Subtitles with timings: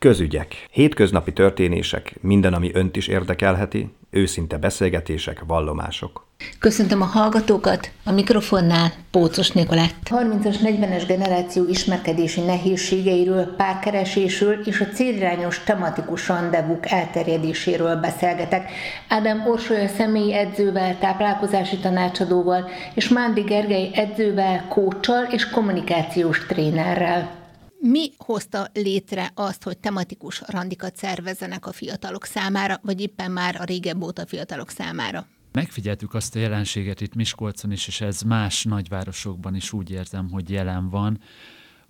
[0.00, 0.66] Közügyek.
[0.70, 6.26] Hétköznapi történések, minden, ami önt is érdekelheti, őszinte beszélgetések, vallomások.
[6.58, 9.94] Köszöntöm a hallgatókat, a mikrofonnál Pócos Nikolett.
[10.04, 18.70] 30-as, 40-es generáció ismerkedési nehézségeiről, párkeresésről és a célirányos tematikus rendezvúk elterjedéséről beszélgetek.
[19.08, 27.38] Ádám Orsolya személyi edzővel, táplálkozási tanácsadóval és Mándi Gergely edzővel, kócsal és kommunikációs trénerrel.
[27.82, 33.64] Mi hozta létre azt, hogy tematikus randikat szervezzenek a fiatalok számára, vagy éppen már a
[33.64, 35.26] régebb óta fiatalok számára?
[35.52, 40.50] Megfigyeltük azt a jelenséget itt Miskolcon is, és ez más nagyvárosokban is úgy érzem, hogy
[40.50, 41.20] jelen van,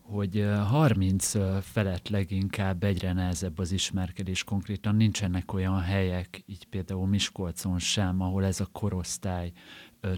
[0.00, 4.44] hogy 30 felett leginkább egyre nehezebb az ismerkedés.
[4.44, 9.52] Konkrétan nincsenek olyan helyek, így például Miskolcon sem, ahol ez a korosztály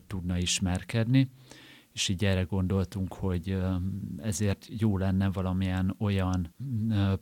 [0.07, 1.29] tudna ismerkedni
[1.92, 3.59] és így erre gondoltunk, hogy
[4.16, 6.55] ezért jó lenne valamilyen olyan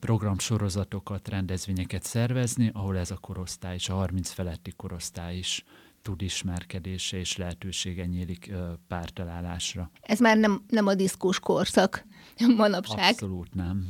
[0.00, 5.64] programsorozatokat, rendezvényeket szervezni, ahol ez a korosztály és a 30 feletti korosztály is
[6.02, 8.52] tud ismerkedése és lehetősége nyílik
[8.88, 9.90] pártalálásra.
[10.00, 12.04] Ez már nem, nem a diszkós korszak
[12.56, 13.10] manapság.
[13.10, 13.88] Abszolút nem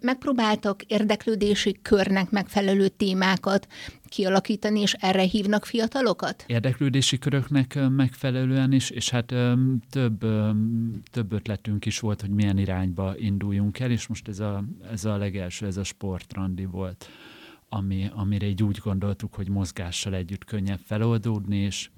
[0.00, 3.66] megpróbáltak érdeklődési körnek megfelelő témákat
[4.08, 6.44] kialakítani, és erre hívnak fiatalokat?
[6.46, 9.34] Érdeklődési köröknek megfelelően is, és hát
[9.90, 10.18] több,
[11.10, 15.16] több ötletünk is volt, hogy milyen irányba induljunk el, és most ez a, ez a
[15.16, 17.08] legelső, ez a sportrandi volt,
[17.68, 21.90] ami, amire így úgy gondoltuk, hogy mozgással együtt könnyebb feloldódni, és,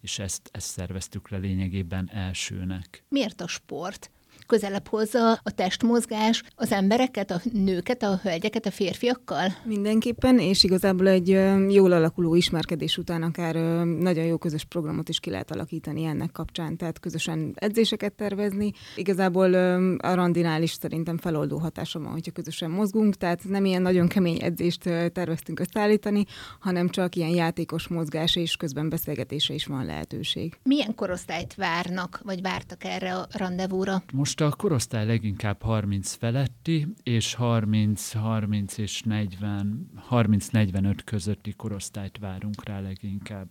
[0.00, 3.04] és ezt, ezt szerveztük le lényegében elsőnek.
[3.08, 4.10] Miért a sport?
[4.46, 9.52] Közelebb hozza a testmozgás az embereket, a nőket, a hölgyeket a férfiakkal?
[9.64, 11.28] Mindenképpen, és igazából egy
[11.68, 16.76] jól alakuló ismerkedés után akár nagyon jó közös programot is ki lehet alakítani ennek kapcsán,
[16.76, 18.72] tehát közösen edzéseket tervezni.
[18.96, 19.54] Igazából
[19.98, 24.42] a randinál is szerintem feloldó hatása van, hogyha közösen mozgunk, tehát nem ilyen nagyon kemény
[24.42, 26.24] edzést terveztünk összeállítani,
[26.60, 30.58] hanem csak ilyen játékos mozgás és közben beszélgetése is van lehetőség.
[30.62, 34.02] Milyen korosztályt várnak, vagy vártak erre a rendezvúra?
[34.12, 42.18] Most most a korosztály leginkább 30 feletti, és 30, 30 és 40, 30-45 közötti korosztályt
[42.18, 43.48] várunk rá leginkább.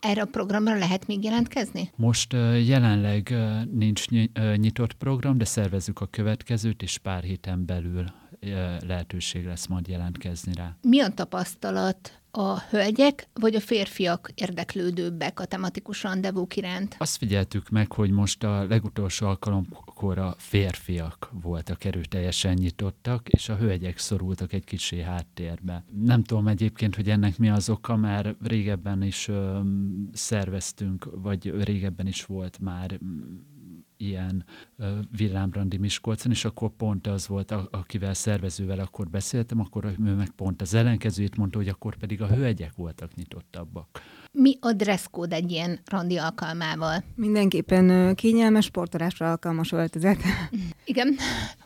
[0.00, 1.90] Erre a programra lehet még jelentkezni?
[1.96, 2.32] Most
[2.66, 3.34] jelenleg
[3.72, 4.08] nincs
[4.56, 8.04] nyitott program, de szervezzük a következőt, és pár héten belül
[8.86, 10.76] lehetőség lesz majd jelentkezni rá.
[10.82, 16.96] Mi a tapasztalat a hölgyek vagy a férfiak érdeklődőbbek a tematikus rendezvúk iránt?
[16.98, 23.56] Azt figyeltük meg, hogy most a legutolsó alkalomkor a férfiak voltak erőteljesen nyitottak, és a
[23.56, 25.84] hölgyek szorultak egy kicsi háttérbe.
[26.04, 29.60] Nem tudom egyébként, hogy ennek mi az oka, mert régebben is ö,
[30.12, 32.98] szerveztünk, vagy régebben is volt már
[33.98, 34.44] ilyen
[35.16, 40.62] villámbrandi Miskolcon, és akkor pont az volt, akivel szervezővel akkor beszéltem, akkor ő meg pont
[40.62, 44.02] az ellenkezőjét mondta, hogy akkor pedig a hölgyek voltak nyitottabbak.
[44.32, 47.04] Mi a dresszkód egy ilyen randi alkalmával?
[47.14, 50.18] Mindenképpen kényelmes sportolásra alkalmas öltözet.
[50.84, 51.16] Igen,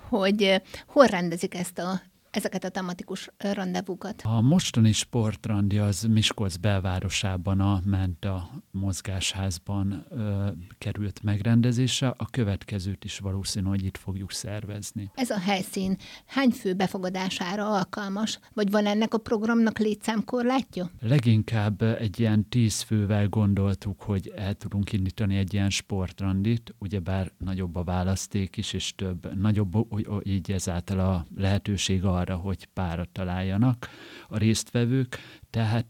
[0.09, 2.01] hogy hol rendezik ezt a
[2.33, 4.23] ezeket a tematikus rendezvúkat?
[4.25, 10.49] A mostani sportrandi az Miskolc belvárosában a Menta mozgásházban ö,
[10.79, 15.11] került megrendezésre, a következőt is valószínű, hogy itt fogjuk szervezni.
[15.15, 20.91] Ez a helyszín hány fő befogadására alkalmas, vagy van ennek a programnak létszámkorlátja?
[21.01, 27.77] Leginkább egy ilyen tíz fővel gondoltuk, hogy el tudunk indítani egy ilyen sportrandit, ugyebár nagyobb
[27.77, 29.87] a választék is, és több, nagyobb
[30.23, 33.89] így ezáltal a lehetőség arra, arra, hogy párat találjanak
[34.29, 35.19] a résztvevők,
[35.51, 35.89] tehát,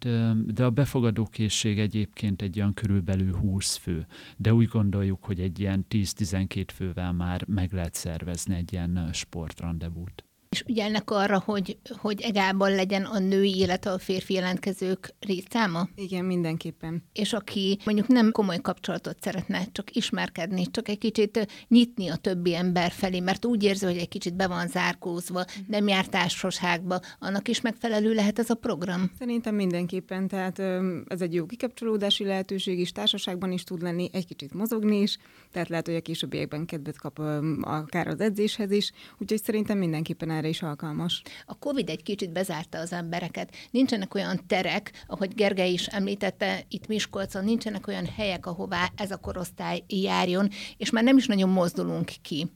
[0.55, 4.07] de a befogadókészség egyébként egy olyan körülbelül 20 fő,
[4.37, 10.25] de úgy gondoljuk, hogy egy ilyen 10-12 fővel már meg lehet szervezni egy ilyen sportrandevút
[10.53, 15.89] és ügyelnek arra, hogy, hogy egában legyen a női, illetve a férfi jelentkezők részszáma?
[15.95, 17.03] Igen, mindenképpen.
[17.13, 22.55] És aki mondjuk nem komoly kapcsolatot szeretne, csak ismerkedni, csak egy kicsit nyitni a többi
[22.55, 27.49] ember felé, mert úgy érzi, hogy egy kicsit be van zárkózva, nem jár társaságba, annak
[27.49, 29.11] is megfelelő lehet ez a program?
[29.19, 30.59] Szerintem mindenképpen, tehát
[31.07, 35.19] ez egy jó kikapcsolódási lehetőség is, társaságban is tud lenni, egy kicsit mozogni is,
[35.51, 37.19] tehát lehet, hogy a későbbiekben kedvet kap
[37.61, 41.23] akár az edzéshez is, úgyhogy szerintem mindenképpen erre is alkalmas.
[41.47, 43.55] A COVID egy kicsit bezárta az embereket.
[43.71, 49.17] Nincsenek olyan terek, ahogy Gergely is említette, itt Miskolcon nincsenek olyan helyek, ahová ez a
[49.17, 52.51] korosztály járjon, és már nem is nagyon mozdulunk ki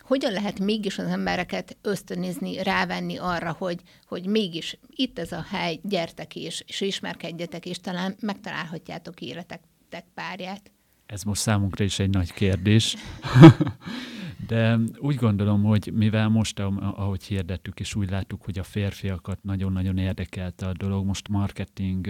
[0.00, 5.80] hogyan lehet mégis az embereket ösztönözni, rávenni arra, hogy, hogy mégis itt ez a hely,
[5.82, 9.60] gyertek és, és ismerkedjetek, és talán megtalálhatjátok életek
[10.14, 10.70] párját?
[11.06, 12.96] Ez most számunkra is egy nagy kérdés.
[14.46, 19.98] De úgy gondolom, hogy mivel most, ahogy hirdettük, és úgy láttuk, hogy a férfiakat nagyon-nagyon
[19.98, 22.08] érdekelte a dolog, most marketing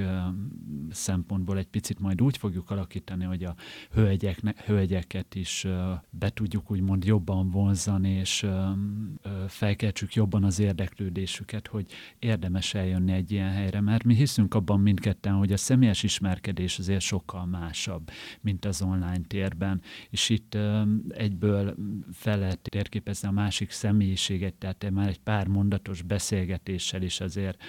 [0.90, 3.54] szempontból egy picit majd úgy fogjuk alakítani, hogy a
[3.92, 5.66] hölgyek, hölgyeket is
[6.10, 8.46] be tudjuk úgymond jobban vonzani, és
[9.46, 11.86] felkeltsük jobban az érdeklődésüket, hogy
[12.19, 17.00] érdemes eljönni egy ilyen helyre, mert mi hiszünk abban mindketten, hogy a személyes ismerkedés azért
[17.00, 18.10] sokkal másabb,
[18.40, 20.58] mint az online térben, és itt
[21.08, 21.74] egyből
[22.19, 27.62] fel lehet térképezni a másik személyiséget, tehát már egy pár mondatos beszélgetéssel is azért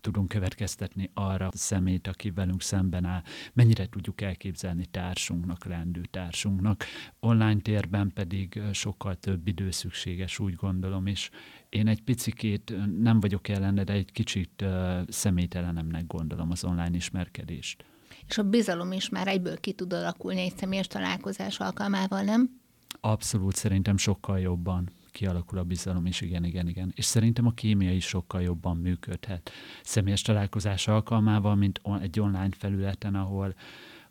[0.00, 3.22] tudunk következtetni arra a szemét, aki velünk szemben áll,
[3.52, 6.84] mennyire tudjuk elképzelni társunknak, lendő társunknak.
[7.20, 11.30] Online térben pedig sokkal több idő szükséges, úgy gondolom, és
[11.68, 14.64] én egy picikét nem vagyok ellene, de egy kicsit
[15.08, 17.84] személytelenemnek gondolom az online ismerkedést.
[18.28, 22.59] És a bizalom is már egyből ki tud alakulni egy személyes találkozás alkalmával, nem?
[23.00, 26.92] Abszolút, szerintem sokkal jobban kialakul a bizalom, és igen, igen, igen.
[26.96, 29.50] És szerintem a kémia is sokkal jobban működhet
[29.82, 33.54] személyes találkozás alkalmával, mint egy online felületen, ahol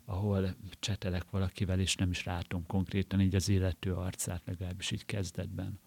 [0.04, 5.80] ahol csetelek valakivel, és nem is látom konkrétan így az illető arcát, legalábbis így kezdetben.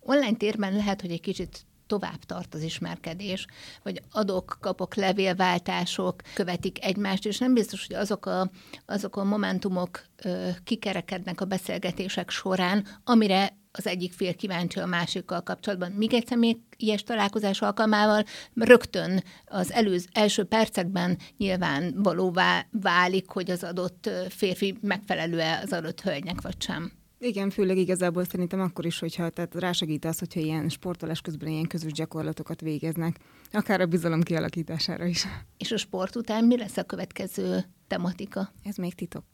[0.00, 3.46] Online térben lehet, hogy egy kicsit tovább tart az ismerkedés,
[3.82, 8.50] vagy adok, kapok, levélváltások követik egymást, és nem biztos, hogy azok a,
[8.86, 15.42] azok a momentumok ö, kikerekednek a beszélgetések során, amire az egyik fél kíváncsi a másikkal
[15.42, 15.92] kapcsolatban.
[15.92, 23.64] Míg egy személyes találkozás alkalmával rögtön az előz, első percekben nyilván valóvá válik, hogy az
[23.64, 26.99] adott férfi megfelelő-e az adott hölgynek, vagy sem.
[27.22, 31.66] Igen, főleg igazából szerintem akkor is, hogyha tehát rásegít az, hogyha ilyen sportolás közben ilyen
[31.66, 33.18] közös gyakorlatokat végeznek,
[33.52, 35.26] akár a bizalom kialakítására is.
[35.56, 38.52] És a sport után mi lesz a következő tematika?
[38.62, 39.24] Ez még titok.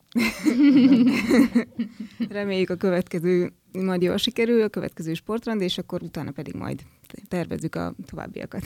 [2.29, 6.83] Reméljük a következő majd jól sikerül, a következő sportrend, és akkor utána pedig majd
[7.29, 8.63] tervezzük a továbbiakat.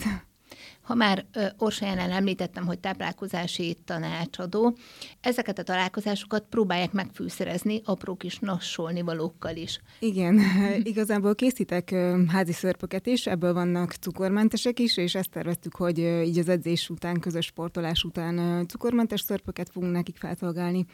[0.81, 1.25] Ha már
[1.57, 4.77] Orsolyánál említettem, hogy táplálkozási tanácsadó,
[5.21, 9.79] ezeket a találkozásokat próbálják megfűszerezni apró kis nassolni valókkal is.
[9.99, 10.39] Igen,
[10.83, 11.95] igazából készítek
[12.27, 17.19] házi szörpöket is, ebből vannak cukormentesek is, és ezt terveztük, hogy így az edzés után,
[17.19, 20.85] közös sportolás után cukormentes szörpöket fogunk nekik felszolgálni,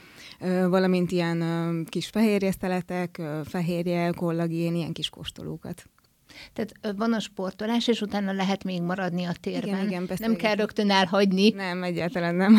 [0.68, 5.89] valamint ilyen kis fehérjeszteletek, fehérje, kollagén, ilyen kis kóstolókat.
[6.54, 9.86] Tehát van a sportolás, és utána lehet még maradni a térben.
[9.86, 11.50] Igen, igen, nem kell rögtön elhagyni.
[11.50, 12.56] Nem, egyáltalán nem.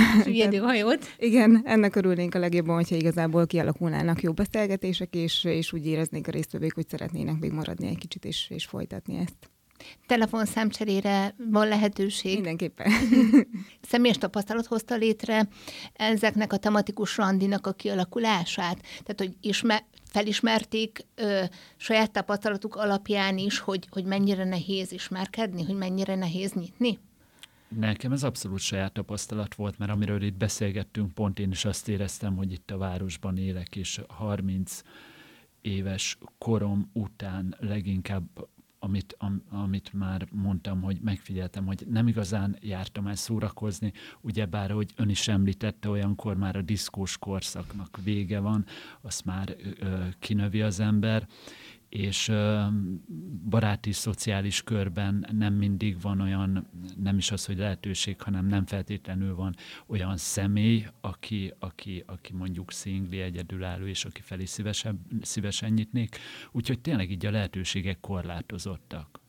[0.68, 1.14] hajót.
[1.18, 6.30] Igen, ennek örülnénk a legjobban, hogyha igazából kialakulnának jó beszélgetések, és, és úgy éreznék a
[6.30, 9.50] résztvevők, hogy szeretnének még maradni egy kicsit, és, és folytatni ezt.
[10.06, 12.34] Telefonszámcserére van lehetőség.
[12.34, 12.92] Mindenképpen.
[13.90, 15.48] Személyes tapasztalat hozta létre
[15.92, 18.80] ezeknek a tematikus randinak a kialakulását?
[18.80, 21.44] Tehát, hogy ismer, felismerték ö,
[21.76, 26.98] saját tapasztalatuk alapján is, hogy, hogy mennyire nehéz ismerkedni, hogy mennyire nehéz nyitni?
[27.68, 32.36] Nekem ez abszolút saját tapasztalat volt, mert amiről itt beszélgettünk, pont én is azt éreztem,
[32.36, 34.82] hogy itt a városban élek, és 30
[35.60, 43.06] éves korom után leginkább amit, am, amit már mondtam, hogy megfigyeltem, hogy nem igazán jártam
[43.06, 48.64] el szórakozni, ugyebár, hogy ön is említette, olyankor már a diszkós korszaknak vége van,
[49.00, 51.26] azt már ö, kinövi az ember,
[51.88, 52.32] és
[53.48, 59.34] baráti, szociális körben nem mindig van olyan, nem is az, hogy lehetőség, hanem nem feltétlenül
[59.34, 59.54] van
[59.86, 66.16] olyan személy, aki, aki, aki mondjuk szingli, egyedülálló, és aki felé szívesen, szívesen nyitnék.
[66.52, 69.20] Úgyhogy tényleg így a lehetőségek korlátozottak.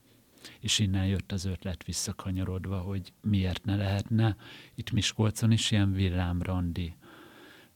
[0.59, 4.35] És innen jött az ötlet visszakanyarodva, hogy miért ne lehetne
[4.75, 6.95] itt Miskolcon is ilyen villámrandi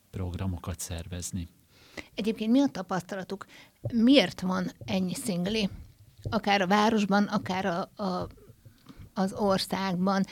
[0.10, 1.48] programokat szervezni.
[2.16, 3.46] Egyébként mi a tapasztalatuk?
[3.94, 5.70] Miért van ennyi szingli?
[6.30, 8.28] Akár a városban, akár a, a,
[9.14, 10.24] az országban.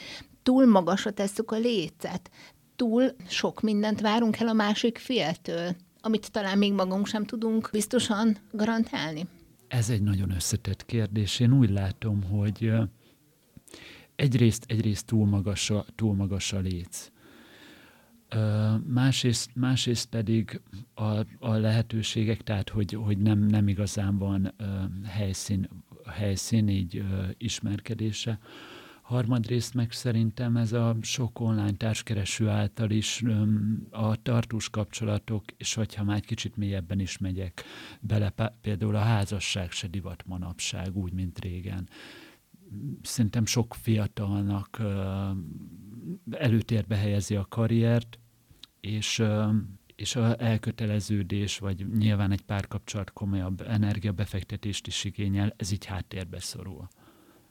[0.42, 2.30] Túl magasra tesszük a lécet.
[2.76, 8.38] Túl sok mindent várunk el a másik féltől, amit talán még magunk sem tudunk biztosan
[8.52, 9.26] garantálni.
[9.68, 11.40] Ez egy nagyon összetett kérdés.
[11.40, 12.72] Én úgy látom, hogy
[14.16, 17.11] egyrészt, egyrészt túl magas a, túl magas a léc
[18.86, 20.60] Másrészt, másrészt pedig
[20.94, 24.54] a, a lehetőségek, tehát hogy, hogy nem, nem igazán van
[25.04, 25.68] helyszín,
[26.06, 27.04] helyszín így
[27.38, 28.38] ismerkedése.
[29.02, 33.22] Harmadrészt meg szerintem ez a sok online társkereső által is
[33.90, 37.64] a tartós kapcsolatok, és hogyha már egy kicsit mélyebben is megyek
[38.00, 41.88] bele, például a házasság se divat manapság, úgy, mint régen.
[43.02, 44.82] Szerintem sok fiatalnak
[46.30, 48.18] előtérbe helyezi a karriert,
[48.82, 49.22] és,
[49.96, 56.88] és a elköteleződés, vagy nyilván egy párkapcsolat komolyabb energiabefektetést is igényel, ez így háttérbe szorul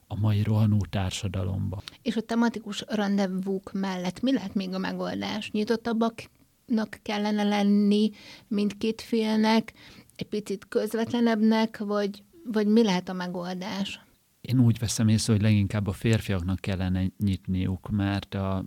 [0.07, 1.81] a mai rohanó társadalomba.
[2.01, 5.51] És a tematikus rendezvúk mellett mi lehet még a megoldás?
[5.51, 8.11] Nyitottabbaknak kellene lenni
[8.47, 9.73] mindkét félnek,
[10.15, 14.00] egy picit közvetlenebbnek, vagy, vagy mi lehet a megoldás?
[14.41, 18.65] Én úgy veszem észre, hogy leginkább a férfiaknak kellene nyitniuk, mert a,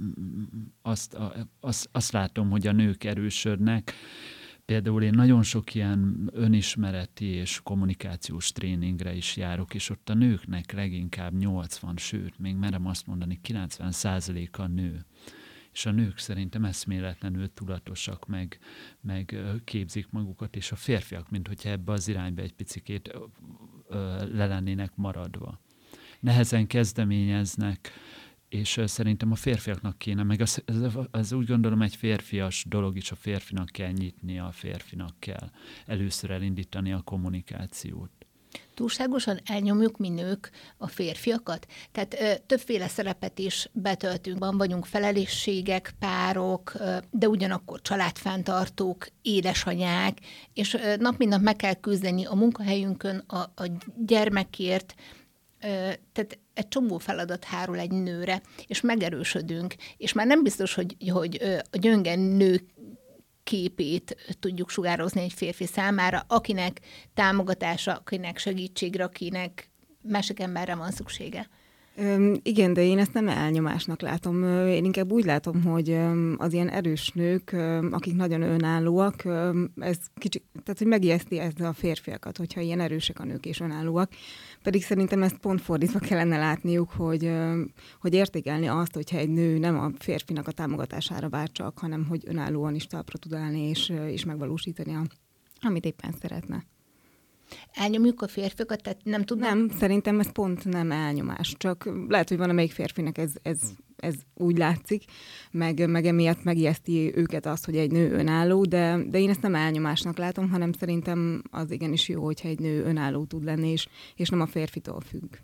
[0.83, 3.93] azt, a, azt, azt látom, hogy a nők erősödnek.
[4.64, 10.73] Például én nagyon sok ilyen önismereti és kommunikációs tréningre is járok, és ott a nőknek
[10.73, 13.93] leginkább 80, sőt, még merem azt mondani, 90
[14.52, 15.04] a nő
[15.75, 18.59] és a nők szerintem eszméletlenül tudatosak, meg,
[19.00, 23.19] meg képzik magukat, és a férfiak, mint hogyha ebbe az irányba egy picikét
[24.33, 25.61] le lennének maradva.
[26.25, 27.90] Nehezen kezdeményeznek,
[28.49, 33.11] és szerintem a férfiaknak kéne, meg az, az, az úgy gondolom egy férfias dolog is,
[33.11, 35.50] a férfinak kell nyitni, a férfinak kell
[35.87, 38.11] először elindítani a kommunikációt
[38.75, 41.66] túlságosan elnyomjuk mi nők a férfiakat?
[41.93, 50.19] Tehát ö, többféle szerepet is betöltünk, van vagyunk felelősségek, párok, ö, de ugyanakkor családfenntartók, édesanyák,
[50.52, 53.71] és ö, nap mint nap meg kell küzdeni a munkahelyünkön, a, a
[54.07, 54.95] gyermekért,
[56.12, 61.40] tehát egy csomó feladat hárul egy nőre, és megerősödünk, és már nem biztos, hogy, hogy
[61.71, 62.64] a gyöngen nők
[63.44, 66.80] képét tudjuk sugározni egy férfi számára, akinek
[67.14, 69.71] támogatása, akinek segítségre, akinek
[70.02, 71.49] másik emberre van szüksége.
[72.42, 74.66] Igen, de én ezt nem elnyomásnak látom.
[74.66, 75.99] Én inkább úgy látom, hogy
[76.37, 77.56] az ilyen erős nők,
[77.90, 79.25] akik nagyon önállóak,
[79.76, 84.12] ez kicsit, tehát hogy megijeszti ezt a férfiakat, hogyha ilyen erősek a nők és önállóak.
[84.64, 87.30] Pedig szerintem ezt pont fordítva kellene látniuk, hogy,
[88.00, 92.23] hogy értékelni azt, hogyha egy nő nem a férfinak a támogatására vár csak, hanem hogy
[92.26, 95.02] önállóan is talpra tud állni és, és megvalósítani, a,
[95.61, 96.64] amit éppen szeretne
[97.73, 99.49] elnyomjuk a férfiakat, tehát nem tudnak?
[99.49, 103.61] Nem, szerintem ez pont nem elnyomás, csak lehet, hogy van amelyik férfinek ez, ez,
[103.96, 105.04] ez úgy látszik,
[105.50, 109.54] meg, meg emiatt megijeszti őket azt, hogy egy nő önálló, de, de én ezt nem
[109.54, 114.28] elnyomásnak látom, hanem szerintem az igenis jó, hogyha egy nő önálló tud lenni, és, és
[114.28, 115.37] nem a férfitól függ.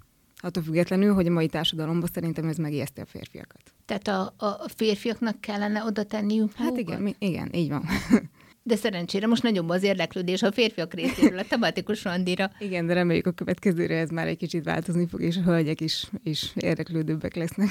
[0.43, 3.63] Attól függetlenül, hogy a mai társadalomban szerintem ez megijeszti a férfiakat.
[3.85, 7.85] Tehát a, a férfiaknak kellene oda tenniük Hát igen, igen, így van.
[8.63, 12.51] De szerencsére most nagyobb az érdeklődés a férfiak részéről a tematikus randira.
[12.59, 16.11] Igen, de reméljük a következőre ez már egy kicsit változni fog, és a hölgyek is,
[16.23, 17.69] is érdeklődőbbek lesznek.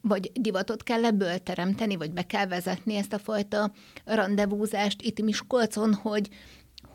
[0.00, 3.72] Vagy divatot kell ebből teremteni, vagy be kell vezetni ezt a fajta
[4.04, 6.28] randevúzást itt Miskolcon, hogy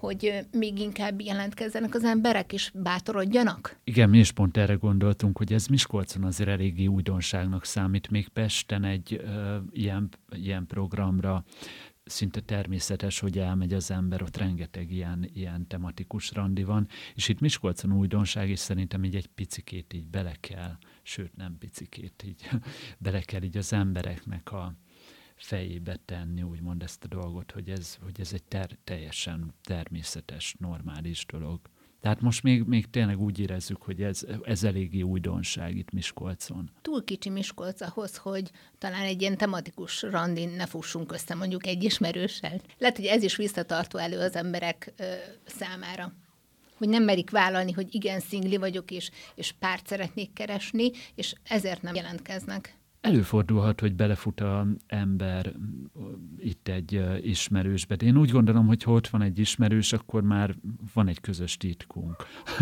[0.02, 3.80] hogy még inkább jelentkezzenek az emberek, és bátorodjanak?
[3.84, 8.10] Igen, mi is pont erre gondoltunk, hogy ez Miskolcon azért eléggé újdonságnak számít.
[8.10, 11.44] Még Pesten egy uh, ilyen, ilyen programra
[12.04, 17.40] szinte természetes, hogy elmegy az ember, ott rengeteg ilyen, ilyen tematikus randi van, és itt
[17.40, 22.50] Miskolcon újdonság, és szerintem így egy picikét így bele kell, sőt nem picikét, így
[22.98, 24.76] bele kell így az embereknek a
[25.36, 31.26] fejébe tenni, úgymond ezt a dolgot, hogy ez, hogy ez egy ter, teljesen természetes, normális
[31.26, 31.60] dolog.
[32.02, 36.70] Tehát most még, még tényleg úgy érezzük, hogy ez, ez eléggé újdonság itt Miskolcon.
[36.82, 41.84] Túl kicsi Miskolc ahhoz, hogy talán egy ilyen tematikus randin ne fussunk össze mondjuk egy
[41.84, 42.62] ismerőssel.
[42.78, 45.04] Lehet, hogy ez is visszatartó elő az emberek ö,
[45.46, 46.14] számára
[46.78, 51.82] hogy nem merik vállalni, hogy igen, szingli vagyok, és, és párt szeretnék keresni, és ezért
[51.82, 52.81] nem jelentkeznek.
[53.02, 55.54] Előfordulhat, hogy belefut a ember
[56.38, 57.96] itt egy ismerősbe.
[57.96, 60.56] De én úgy gondolom, hogy ha ott van egy ismerős, akkor már
[60.94, 62.16] van egy közös titkunk.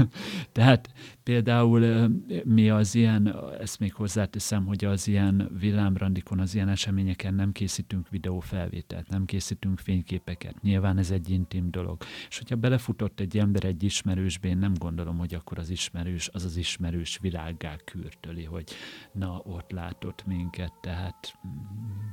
[0.52, 0.94] Tehát
[1.24, 2.10] például
[2.44, 8.10] mi az ilyen, ezt még hozzáteszem, hogy az ilyen villámrandikon, az ilyen eseményeken nem készítünk
[8.10, 10.62] videófelvételt, nem készítünk fényképeket.
[10.62, 11.98] Nyilván ez egy intim dolog.
[12.30, 16.46] És hogyha belefutott egy ember egy ismerősbe, én nem gondolom, hogy akkor az ismerős, az
[16.46, 18.70] az ismerős világgá kürtöli, hogy
[19.12, 22.08] na, ott látott minket, tehát mm,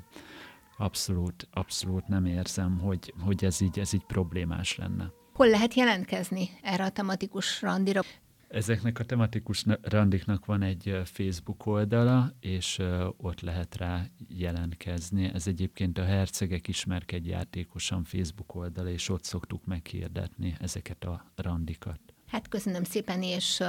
[0.76, 5.12] abszolút, abszolút nem érzem, hogy, hogy ez, így, ez így problémás lenne.
[5.32, 8.00] Hol lehet jelentkezni erre a tematikus randira?
[8.48, 12.82] Ezeknek a tematikus randiknak van egy Facebook oldala, és
[13.16, 15.30] ott lehet rá jelentkezni.
[15.34, 22.00] Ez egyébként a Hercegek ismerkedj játékosan Facebook oldala, és ott szoktuk meghirdetni ezeket a randikat.
[22.26, 23.62] Hát köszönöm szépen, és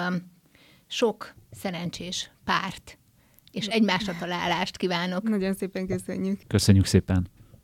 [0.87, 2.97] sok szerencsés párt
[3.51, 5.23] és egymásra találást kívánok.
[5.29, 6.41] Nagyon szépen köszönjük.
[6.47, 7.27] Köszönjük szépen.